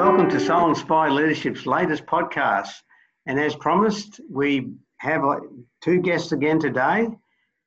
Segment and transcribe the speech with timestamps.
[0.00, 2.70] to Soul Inspired Leadership's latest podcast.
[3.26, 5.40] And as promised, we have uh,
[5.82, 7.08] two guests again today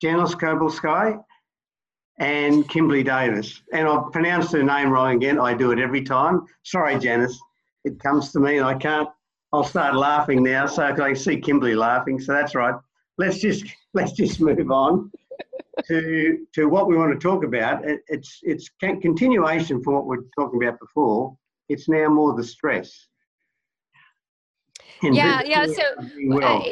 [0.01, 1.23] Janice Kobalsky
[2.17, 3.61] and Kimberly Davis.
[3.71, 5.39] And I've pronounced her name wrong again.
[5.39, 6.41] I do it every time.
[6.63, 7.39] Sorry, Janice.
[7.85, 9.09] It comes to me and I can't.
[9.53, 12.19] I'll start laughing now, so I can see Kimberly laughing.
[12.19, 12.73] So that's right.
[13.19, 15.11] Let's just let's just move on
[15.87, 17.85] to to what we want to talk about.
[17.87, 21.37] It, it's it's continuation from what we are talking about before.
[21.69, 23.07] It's now more the stress.
[25.01, 25.65] yeah, yeah.
[25.65, 25.83] So
[26.27, 26.65] well.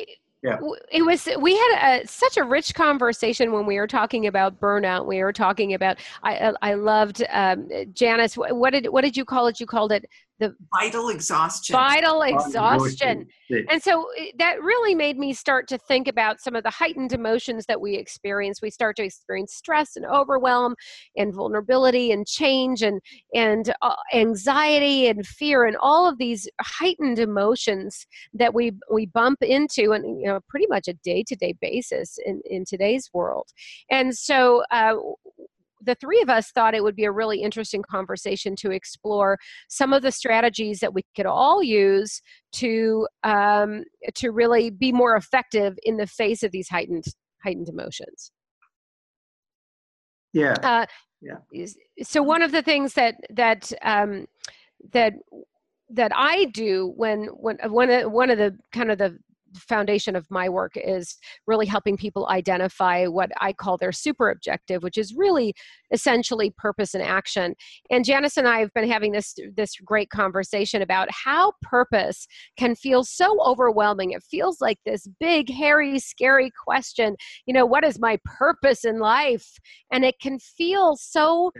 [0.43, 0.57] yeah.
[0.91, 5.05] it was we had a, such a rich conversation when we were talking about burnout.
[5.05, 8.35] We were talking about I I loved um, Janice.
[8.35, 9.59] What did what did you call it?
[9.59, 10.05] You called it
[10.41, 11.73] the vital exhaustion.
[11.73, 13.27] Vital exhaustion.
[13.69, 17.13] and so eh, that really made me start to think about some of the heightened
[17.13, 18.59] emotions that we experience.
[18.59, 20.75] We start to experience stress and overwhelm
[21.15, 22.99] and vulnerability and change and
[23.35, 29.43] and uh, anxiety and fear and all of these heightened emotions that we we bump
[29.43, 33.47] into and you know pretty much a day-to-day basis in in today's world.
[33.91, 34.95] And so uh,
[35.83, 39.37] the three of us thought it would be a really interesting conversation to explore
[39.69, 42.21] some of the strategies that we could all use
[42.53, 43.83] to um,
[44.15, 47.05] to really be more effective in the face of these heightened
[47.43, 48.31] heightened emotions.
[50.33, 50.53] Yeah.
[50.63, 50.85] Uh,
[51.21, 51.65] yeah.
[52.03, 54.25] So one of the things that that um,
[54.93, 55.13] that
[55.89, 59.17] that I do when when one of one of the kind of the
[59.55, 61.17] foundation of my work is
[61.47, 65.53] really helping people identify what I call their super objective, which is really
[65.91, 67.55] essentially purpose and action.
[67.89, 72.27] And Janice and I have been having this this great conversation about how purpose
[72.57, 74.11] can feel so overwhelming.
[74.11, 77.15] It feels like this big, hairy, scary question.
[77.45, 79.59] You know, what is my purpose in life?
[79.91, 81.51] And it can feel so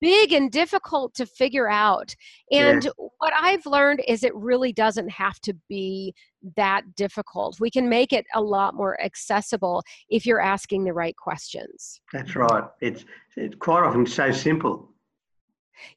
[0.00, 2.14] big and difficult to figure out.
[2.50, 2.90] And yeah.
[3.18, 6.14] what I've learned is it really doesn't have to be
[6.56, 7.58] that difficult.
[7.60, 12.00] We can make it a lot more accessible if you're asking the right questions.
[12.12, 12.64] That's right.
[12.80, 13.04] It's,
[13.36, 14.92] it's quite often so simple.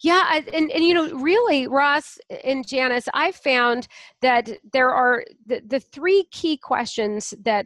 [0.02, 3.88] Yeah, and, and you know, really, Ross and Janice, I found
[4.22, 7.66] that there are the, the three key questions that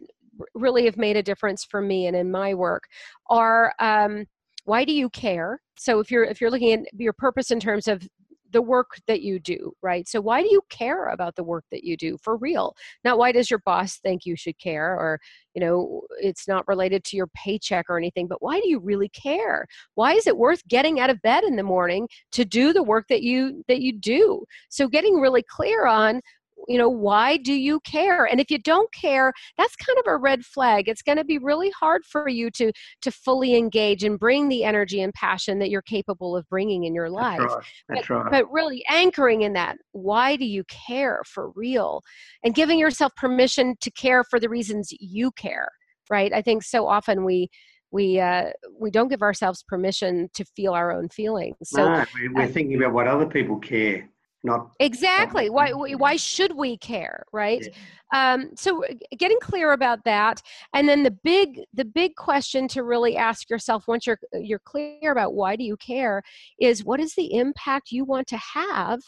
[0.54, 2.88] really have made a difference for me and in my work
[3.30, 4.26] are um,
[4.66, 5.62] why do you care?
[5.78, 8.08] So if you're if you're looking at your purpose in terms of
[8.52, 10.08] the work that you do right?
[10.08, 12.76] So why do you care about the work that you do for real?
[13.04, 15.20] Not why does your boss think you should care or
[15.56, 19.10] you know it's not related to your paycheck or anything but why do you really
[19.10, 19.66] care?
[19.96, 23.08] Why is it worth getting out of bed in the morning to do the work
[23.10, 24.46] that you that you do?
[24.70, 26.22] So getting really clear on
[26.68, 28.26] you know why do you care?
[28.26, 30.88] And if you don't care that's kind of a red flag.
[30.88, 34.64] It's going to be really hard for you to to fully engage and bring the
[34.64, 37.40] energy and passion that you're capable of bringing in your life.
[37.40, 37.64] that's right.
[37.90, 38.32] That's but, right.
[38.32, 42.02] but really anchoring in that why do you care for real?
[42.44, 45.70] and giving yourself permission to care for the reasons you care
[46.10, 46.34] right?
[46.34, 47.50] I think so often we
[47.92, 48.50] we uh,
[48.80, 51.56] we don't give ourselves permission to feel our own feelings.
[51.64, 54.10] So no, we're thinking about what other people care
[54.44, 55.50] not exactly.
[55.50, 57.68] why why should we care right?
[58.14, 58.34] Yeah.
[58.34, 58.84] um, so
[59.18, 60.42] getting clear about that
[60.74, 65.12] and then the big the big question to really ask yourself once you're you're clear
[65.12, 66.22] about why do you care
[66.60, 69.00] is what is the impact you want to have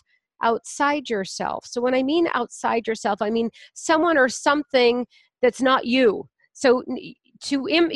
[0.44, 1.66] outside yourself?
[1.66, 5.06] So when i mean outside yourself i mean someone or something
[5.42, 6.28] that's not you.
[6.54, 6.84] So
[7.42, 7.92] to Im-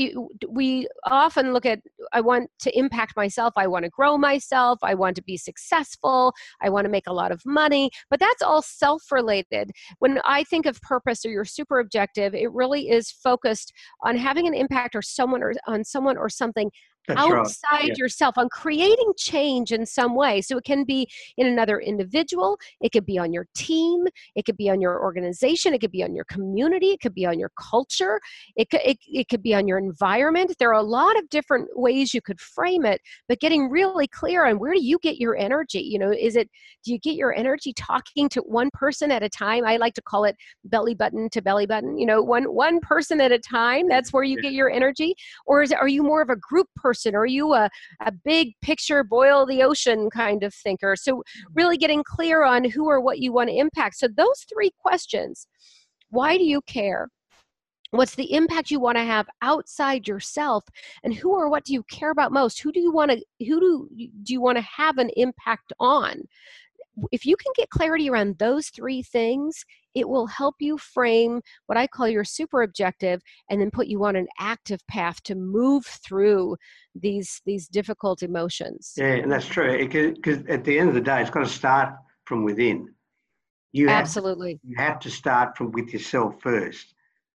[0.49, 1.79] we often look at
[2.13, 6.33] i want to impact myself i want to grow myself i want to be successful
[6.61, 10.43] i want to make a lot of money but that's all self related when i
[10.43, 14.95] think of purpose or your super objective it really is focused on having an impact
[14.95, 16.69] or someone or on someone or something
[17.09, 17.93] that's outside yeah.
[17.97, 20.41] yourself on creating change in some way.
[20.41, 21.07] So it can be
[21.37, 25.73] in another individual, it could be on your team, it could be on your organization,
[25.73, 28.19] it could be on your community, it could be on your culture,
[28.55, 30.55] it could, it, it could be on your environment.
[30.59, 34.45] There are a lot of different ways you could frame it, but getting really clear
[34.45, 35.79] on where do you get your energy?
[35.79, 36.49] You know, is it,
[36.83, 39.65] do you get your energy talking to one person at a time?
[39.65, 40.35] I like to call it
[40.65, 43.87] belly button to belly button, you know, one, one person at a time.
[43.87, 45.15] That's where you get your energy.
[45.45, 46.98] Or is it, are you more of a group person?
[46.99, 47.15] Person?
[47.15, 47.69] Are you a,
[48.05, 50.95] a big picture, boil the ocean kind of thinker?
[50.95, 51.53] So, mm-hmm.
[51.53, 53.97] really getting clear on who or what you want to impact.
[53.97, 55.47] So, those three questions
[56.11, 57.09] why do you care?
[57.91, 60.63] What's the impact you want to have outside yourself?
[61.03, 62.61] And who or what do you care about most?
[62.61, 63.89] Who do you want to who do,
[64.23, 66.23] do you want to have an impact on?
[67.11, 69.63] If you can get clarity around those three things,
[69.95, 74.03] it will help you frame what I call your super objective and then put you
[74.05, 76.57] on an active path to move through
[76.95, 78.93] these these difficult emotions.
[78.97, 79.77] Yeah, and that's true.
[79.87, 81.93] Because at the end of the day, it's got to start
[82.25, 82.93] from within.
[83.71, 84.59] You have, Absolutely.
[84.63, 86.93] you have to start from with yourself first.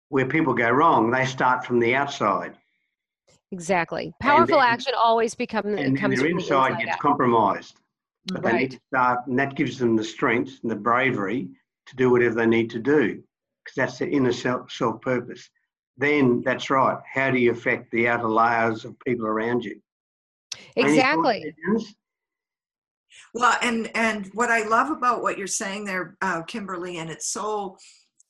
[0.09, 2.55] Where people go wrong, they start from the outside,
[3.51, 4.13] Exactly.
[4.21, 6.99] Powerful then- action always become, and comes their from the inside inside gets out.
[6.99, 7.78] compromised.
[8.31, 8.71] But they need Right.
[8.71, 11.49] to start, and that gives them the strength and the bravery
[11.87, 13.23] to do whatever they need to do,
[13.63, 15.49] because that's the inner self self purpose.
[15.97, 16.97] Then that's right.
[17.11, 19.81] How do you affect the outer layers of people around you?
[20.75, 21.53] Exactly.
[23.33, 27.27] Well, and and what I love about what you're saying there, uh, Kimberly, and it's
[27.27, 27.77] so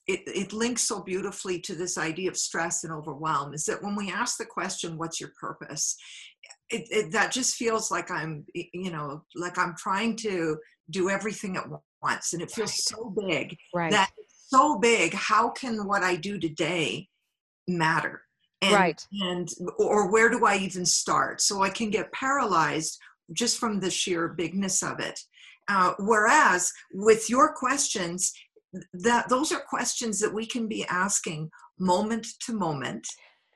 [0.08, 3.96] it, it links so beautifully to this idea of stress and overwhelm is that when
[3.96, 5.96] we ask the question, "What's your purpose?"
[6.70, 10.58] It, it, that just feels like I'm, you know, like I'm trying to
[10.90, 11.66] do everything at
[12.02, 13.92] once, and it feels so big Right.
[13.92, 14.12] that
[14.48, 15.14] so big.
[15.14, 17.08] How can what I do today
[17.68, 18.22] matter?
[18.62, 19.08] And, Right.
[19.22, 21.42] And or where do I even start?
[21.42, 23.00] So I can get paralyzed
[23.34, 25.20] just from the sheer bigness of it.
[25.68, 28.34] Uh, whereas with your questions,
[28.94, 31.50] that those are questions that we can be asking
[31.80, 33.08] moment to moment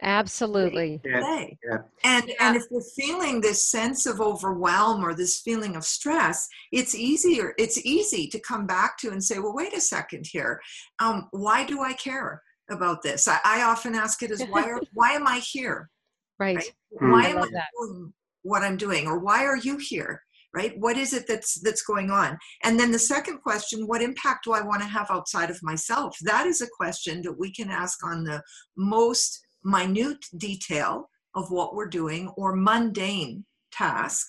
[0.03, 1.01] Absolutely.
[1.05, 1.77] Yeah, yeah.
[2.03, 2.35] And Yeah.
[2.41, 7.53] and if we're feeling this sense of overwhelm or this feeling of stress, it's easier.
[7.57, 10.59] It's easy to come back to and say, well, wait a second here.
[10.99, 13.27] Um, why do I care about this?
[13.27, 15.89] I, I often ask it as why are, why am I here?
[16.37, 16.57] Right.
[16.57, 16.71] Right.
[17.01, 17.11] Mm.
[17.11, 17.69] Why I am I love that.
[17.79, 19.07] doing what I'm doing?
[19.07, 20.21] Or why are you here?
[20.53, 20.77] Right?
[20.77, 22.37] What is it that's that's going on?
[22.63, 26.15] And then the second question, what impact do I want to have outside of myself?
[26.21, 28.39] That is a question that we can ask on the
[28.77, 34.27] most minute detail of what we're doing or mundane task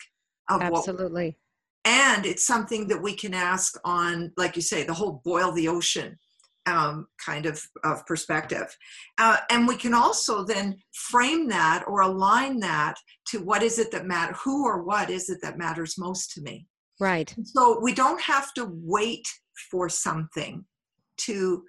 [0.49, 1.39] of what Absolutely.
[1.85, 5.69] and it's something that we can ask on like you say the whole boil the
[5.69, 6.17] ocean
[6.67, 8.75] um, kind of, of perspective
[9.19, 12.95] uh, and we can also then frame that or align that
[13.29, 16.41] to what is it that matter who or what is it that matters most to
[16.43, 16.67] me
[17.01, 17.35] Right.
[17.43, 19.27] so we don't have to wait
[19.71, 20.65] for something
[21.19, 21.65] to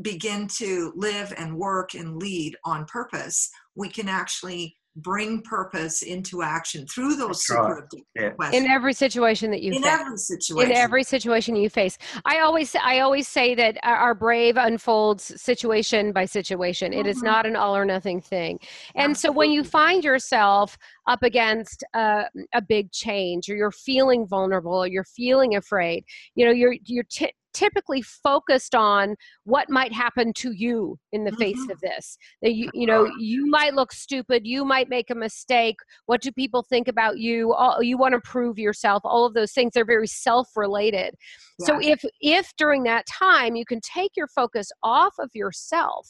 [0.00, 3.50] begin to live and work and lead on purpose.
[3.74, 7.82] We can actually bring purpose into action through those That's right.
[7.90, 8.28] super Yeah.
[8.32, 8.62] questions.
[8.64, 9.90] In every situation that you In face.
[9.90, 10.70] every situation.
[10.70, 11.96] in every situation you face
[12.26, 17.20] i always i always say that our our brave unfolds situation by situation It is
[17.20, 17.24] Mhm.
[17.24, 18.58] not an all or nothing thing
[18.94, 24.26] and so when you find yourself up against uh, a big change or you're feeling
[24.26, 26.04] vulnerable or you're feeling afraid
[26.34, 29.14] you know you're you're ty- typically focused on
[29.44, 31.70] what might happen to you in the face Mhm.
[31.72, 32.18] of this.
[32.42, 35.76] That you you know you might look stupid you might make a mistake
[36.06, 39.52] what do people think about you all, you want to prove yourself all of those
[39.52, 41.14] things are very self-related.
[41.60, 46.08] So if if during that time you can take your focus off of yourself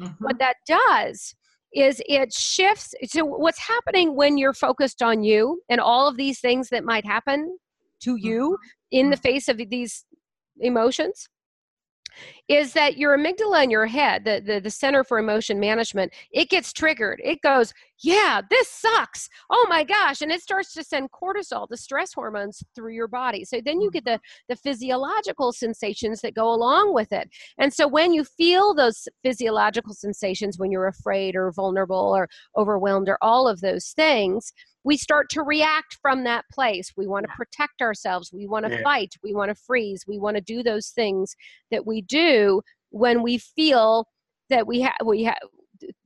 [0.00, 0.16] Mhm.
[0.20, 1.34] what that does
[1.74, 6.40] is it shifts so what's happening when you're focused on you and all of these
[6.40, 7.58] things that might happen
[8.00, 8.56] to you
[8.90, 10.04] in the face of these
[10.60, 11.28] emotions
[12.48, 16.48] is that your amygdala in your head the, the the center for emotion management it
[16.48, 17.20] gets triggered.
[17.24, 17.72] It goes
[18.02, 19.28] yeah this sucks.
[19.50, 20.20] Oh my gosh.
[20.20, 23.44] And it starts to send cortisol the stress hormones through your body.
[23.44, 24.44] So then you get the mm-hmm.
[24.48, 27.28] the physiological sensations that go along with it.
[27.58, 33.08] And so when you feel those physiological sensations when you're afraid or vulnerable or overwhelmed
[33.08, 34.52] or all of those things
[34.86, 36.92] we start to react from that place.
[36.96, 38.32] We want to protect ourselves.
[38.32, 38.82] We want to Yeah.
[38.84, 39.14] fight.
[39.20, 40.04] We want to freeze.
[40.06, 41.34] We want to do those things
[41.72, 44.06] that we do when we feel
[44.48, 45.38] that we have we have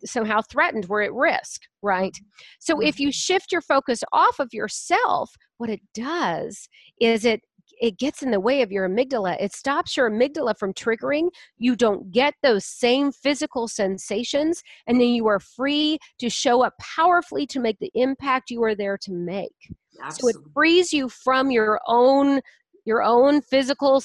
[0.05, 2.13] somehow threatened we're at risk right?
[2.13, 2.45] Mm-hmm.
[2.59, 2.87] So mm-hmm.
[2.89, 6.69] if you shift your focus off of yourself what it does
[7.01, 7.43] is it
[7.81, 11.75] it gets in the way of your amygdala it stops your amygdala from triggering you
[11.75, 17.47] don't get those same physical sensations and then you are free to show up powerfully
[17.47, 19.73] to make the impact you are there to make
[20.11, 22.41] so it frees you from your own
[22.85, 24.03] your own physical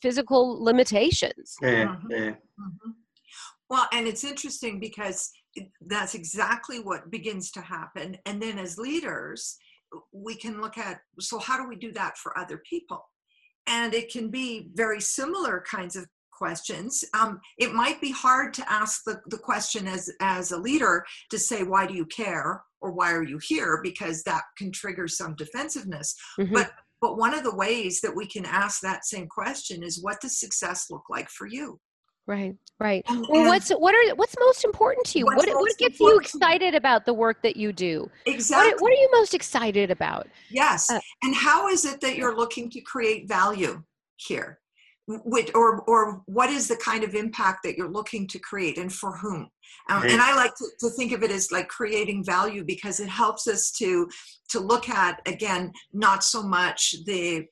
[0.00, 2.10] physical limitations Yeah, Mhm.
[2.10, 2.34] yeah.
[2.58, 2.94] Mhm.
[3.68, 5.30] Well, and it's interesting because
[5.80, 8.18] that's exactly what begins to happen.
[8.26, 9.56] And then as leaders,
[10.12, 13.04] we can look at so, how do we do that for other people?
[13.66, 17.04] And it can be very similar kinds of questions.
[17.12, 21.38] Um, it might be hard to ask the, the question as, as a leader to
[21.38, 22.62] say, why do you care?
[22.80, 23.80] Or why are you here?
[23.82, 26.16] Because that can trigger some defensiveness.
[26.38, 26.54] Mhm.
[26.54, 30.20] But but one of the ways that we can ask that same question is what
[30.20, 31.80] does success look like for you?
[32.30, 35.54] Right right And- well and- what's what are what's most important to you What's what,
[35.60, 36.38] what gets you important you?
[36.38, 38.72] excited about the work that you do what Exactly.
[38.72, 40.88] are, what are you most excited about yes.
[40.90, 43.82] uh, and how is it that you're looking to create value
[44.16, 44.60] here?
[45.08, 48.92] Which, or, or what is the kind of impact that you're looking to create and
[48.92, 49.48] for whom?
[49.88, 53.08] Um, and I like to, to think of it as like creating value because it
[53.08, 54.08] helps us to,
[54.50, 57.46] to look at, again, not so much the,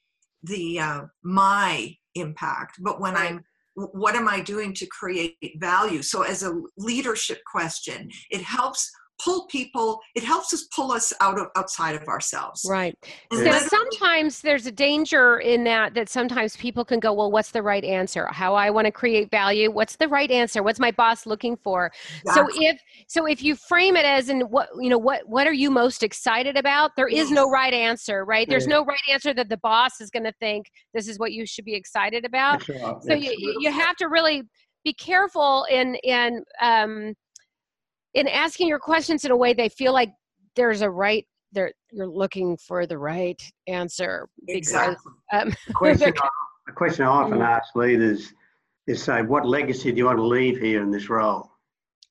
[0.44, 3.44] the uh, my impact but when i'm
[3.92, 6.02] what am i doing to create value?
[6.02, 8.90] So as a leadership question it helps
[9.22, 12.64] pull people it helps us pull us out of outside of ourselves.
[12.68, 12.96] Right.
[13.32, 17.62] So sometimes there's a danger in that that sometimes people can go well what's the
[17.62, 18.26] right answer?
[18.26, 19.70] How i want to create value?
[19.70, 20.62] What's the right answer?
[20.62, 21.90] What's my boss looking for?
[22.22, 22.54] Exactly.
[22.54, 25.52] so if so if you frame it as in what you know what what are
[25.52, 26.92] you most excited about?
[26.96, 28.48] There is no right answer right?
[28.48, 31.46] There's no right answer that the boss is going to think this is what you
[31.46, 32.66] should be excited about.
[32.68, 33.02] Right.
[33.02, 34.42] so you, you have to really
[34.84, 37.14] be careful in in um
[38.18, 40.10] in asking your questions in a way they feel like
[40.56, 45.12] there's a right there you're looking for the right answer exactly.
[45.32, 46.28] um, the, question I,
[46.66, 47.42] the question i often mm-hmm.
[47.42, 48.32] ask leaders
[48.88, 51.50] is say what legacy do you want to leave here in this role?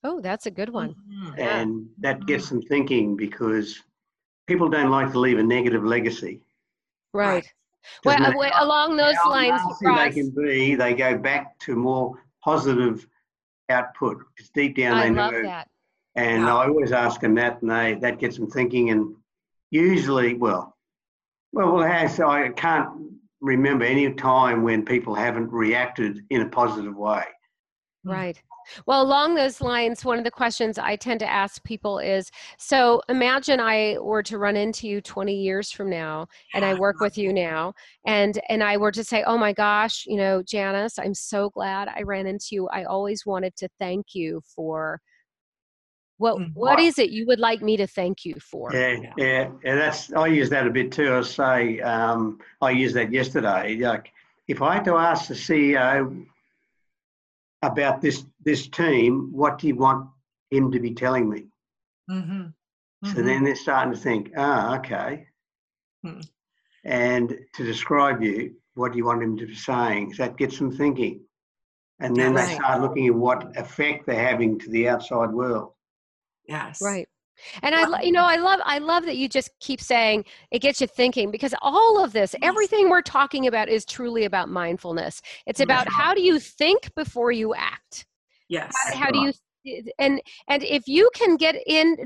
[0.03, 0.95] Oh that's a good one.
[1.11, 1.39] Mm-hmm.
[1.39, 3.81] and that gets them thinking because
[4.47, 6.41] people don't like to leave a negative legacy.
[7.13, 7.45] Right.
[8.05, 13.07] Well, uh, along those lines they can be they go back to more positive
[13.69, 15.67] output because deep down I they know that.
[16.17, 16.55] And yeah.
[16.55, 18.89] I always ask them that, and they that gets them thinking.
[18.89, 19.15] And
[19.69, 20.75] usually, well,
[21.53, 22.89] well, well, has, I can't
[23.39, 27.23] remember any time when people haven't reacted in a positive way.
[28.03, 28.41] Right.
[28.85, 33.01] Well, along those lines, one of the questions I tend to ask people is so
[33.07, 37.17] imagine I were to run into you 20 years from now and I work with
[37.17, 37.73] you now
[38.05, 41.87] and and I were to say, "Oh my gosh, you know, Janice, I'm so glad
[41.87, 42.67] I ran into you.
[42.69, 44.99] I always wanted to thank you for
[46.17, 48.71] what mm, what is it you would like me to thank you for?
[48.73, 49.75] Yeah, yeah, yeah.
[49.75, 51.13] That's I use that a bit too.
[51.13, 53.77] I say um, I used that yesterday.
[53.77, 54.11] Like
[54.47, 56.25] if I had to ask the CEO
[57.61, 60.09] about this this team, what do you want
[60.49, 61.45] him to be telling me?
[62.09, 62.41] Mm-hmm.
[62.41, 63.15] Mm-hmm.
[63.15, 65.27] So then they're starting to think, ah, oh, okay.
[66.03, 66.21] Hmm.
[66.83, 70.13] And to describe you, what do you want him to be saying?
[70.13, 71.21] So that gets them thinking.
[71.99, 75.73] And then yeah, they start looking at what effect they're having to the outside world.
[76.47, 76.81] Yes.
[76.81, 77.07] Right.
[77.61, 80.81] And I, you know, I love, I love that you just keep saying it gets
[80.81, 85.21] you thinking because all of this, everything we're talking about is truly about mindfulness.
[85.45, 88.07] It's about how do you think before you act.
[88.49, 88.73] Yes.
[88.87, 89.33] How, how do you
[89.99, 91.97] and and if you can get in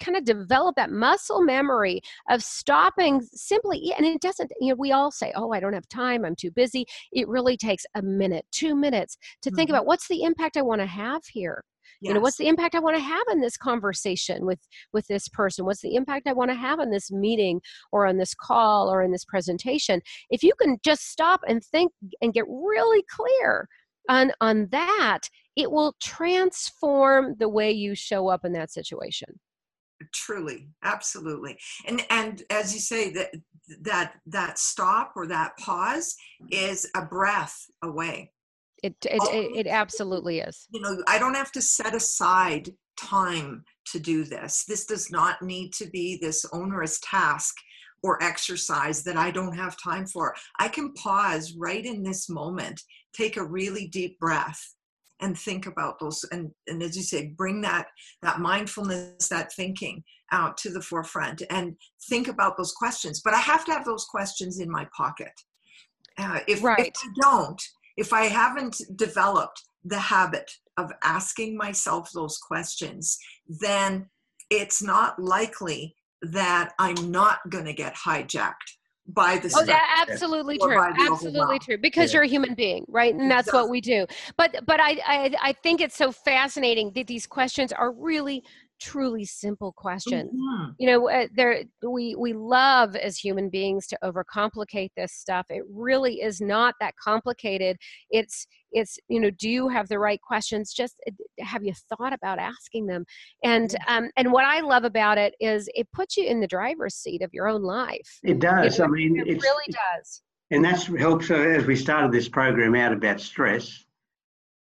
[0.00, 2.00] kind of develop that muscle memory
[2.30, 5.88] of stopping simply and it doesn't you know we all say oh i don't have
[5.88, 9.56] time i'm too busy it really takes a minute two minutes to mm-hmm.
[9.56, 11.64] think about what's the impact i want to have here
[12.00, 12.08] yes.
[12.08, 14.60] you know what's the impact i want to have in this conversation with
[14.92, 15.64] with this person?
[15.64, 17.60] What's the impact i want to have in this meeting
[17.92, 20.00] or on this call or in this presentation?
[20.30, 23.68] If you can just stop and think and get really clear
[24.08, 25.20] on on that
[25.56, 29.40] it will transform the way you show up in that situation.
[30.14, 31.58] Truly absolutely.
[31.86, 33.34] And and as you say that
[33.82, 36.16] that that stop or that pause
[36.50, 38.32] is a breath away
[38.82, 40.66] it it, it, it absolutely is.
[40.72, 44.64] You know, I don't have to set aside time to do this.
[44.66, 47.54] This does not need to be this onerous task
[48.02, 50.34] or exercise that I don't have time for.
[50.58, 52.80] I can pause right in this moment,
[53.12, 54.60] take a really deep breath
[55.20, 57.86] and think about those and, and as you say bring that
[58.22, 61.74] that mindfulness that thinking out to the forefront and
[62.08, 65.32] think about those questions but i have to have those questions in my pocket
[66.18, 66.78] uh, if, right.
[66.78, 67.60] if i don't
[67.98, 73.18] if I haven't developed the habit of asking myself those questions,
[73.60, 74.08] then
[74.50, 78.54] it's not likely that I'm not going to get hijacked
[79.10, 80.78] by the oh yeah absolutely true.
[80.78, 82.18] absolutely true because yeah.
[82.18, 83.14] you're a human being right?
[83.14, 84.06] And that's what we do.
[84.36, 88.44] But but I, I i think it's so fascinating that these questions are really
[88.80, 90.70] truly simple questions mm-hmm.
[90.78, 95.46] you know uh, there we we love as human beings to overcomplicate this stuff.
[95.50, 97.76] It really is not that complicated.
[98.10, 100.72] It's it's you know do you have the right questions?
[100.72, 101.12] Just uh,
[101.44, 103.04] have you thought about asking them?
[103.44, 106.94] And um and what i love about it is it puts you in the driver's
[106.94, 108.18] seat of your own life.
[108.22, 108.78] It does.
[108.78, 110.22] It, i mean it really does.
[110.50, 113.84] and that's helps uh, as we started this program out about stress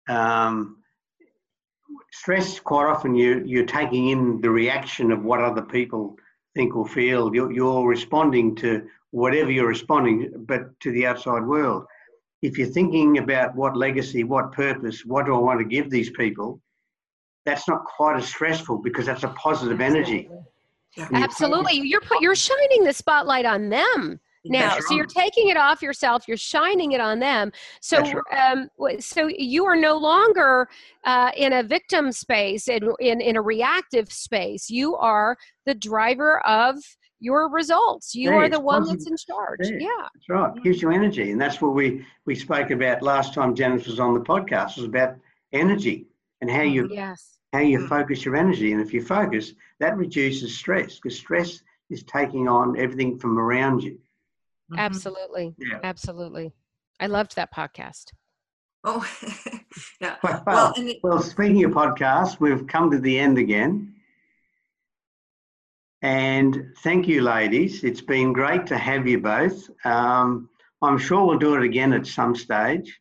[0.08, 0.81] um
[2.12, 6.16] stress quite often you you're taking in the reaction of what other people
[6.54, 7.34] think or feel.
[7.34, 11.84] You're, you're responding to whatever you're responding but to the outside world.
[12.42, 16.10] If you're thinking about what legacy what purpose what do i want to give these
[16.10, 16.60] people
[17.44, 20.28] that's not quite as stressful because that's a positive energy.
[21.12, 21.74] Absolutely.
[21.74, 26.26] You're put, you're shining the spotlight on them now so you're taking it off yourself
[26.26, 28.02] you're shining it on them so
[28.36, 28.68] um,
[28.98, 30.68] so you are no longer
[31.04, 36.44] uh, in a victim space in, in in a reactive space you are the driver
[36.46, 36.76] of
[37.22, 38.14] your results.
[38.16, 39.60] You are the one that's in charge.
[39.60, 39.76] Yeah.
[39.78, 40.08] Yeah.
[40.12, 40.62] That's right.
[40.64, 41.30] Gives you energy.
[41.30, 44.86] And that's what we, we spoke about last time Janice was on the podcast, was
[44.86, 45.14] about
[45.52, 46.08] energy
[46.40, 47.38] and how you Yes.
[47.52, 47.88] how you Mm.
[47.88, 48.72] focus your energy.
[48.72, 53.84] And if you focus, that reduces stress because stress is taking on everything from around
[53.84, 53.98] you.
[54.72, 54.78] Mhm.
[54.78, 55.54] Absolutely.
[55.58, 55.78] Yeah.
[55.82, 56.52] Absolutely.
[57.00, 58.12] I loved that podcast.
[58.84, 59.06] Oh,
[60.00, 60.16] yeah.
[60.22, 63.94] Well, Well, and it, well, speaking of podcasts, we've come to the end again.
[66.02, 67.84] And thank you, ladies.
[67.84, 69.70] It's been great to have you both.
[69.84, 70.48] Um,
[70.82, 73.00] I'm sure we'll do it again at some stage.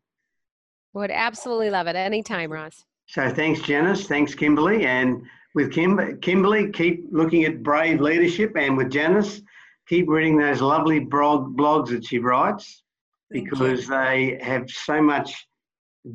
[0.94, 2.86] Would absolutely love it anytime, Ross.
[3.08, 4.08] So thanks, Janice.
[4.08, 4.86] Thanks, Kimberly.
[4.86, 5.24] And
[5.56, 8.56] with Kim- Kimberly, keep looking at brave leadership.
[8.56, 9.42] And with Janice,
[9.88, 12.84] keep reading those lovely blog- blogs that she writes
[13.32, 13.52] thank you.
[13.52, 15.48] because they have so much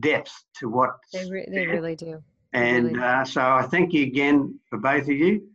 [0.00, 0.90] depth to what.
[1.12, 2.23] They, re- they really do.
[2.52, 3.04] they And really do.
[3.04, 5.49] uh, so I thank you again for both of you.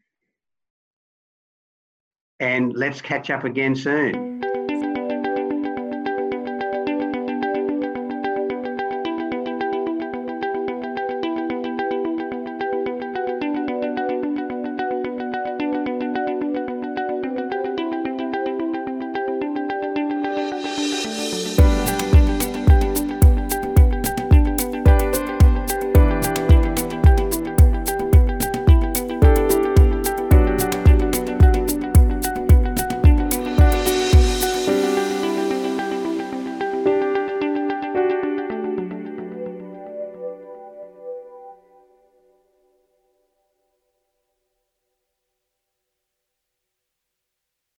[2.39, 4.41] And let's catch up again soon.